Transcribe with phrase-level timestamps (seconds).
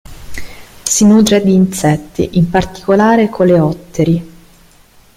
[0.81, 4.29] Si nutre di insetti, in particolare coleotteri.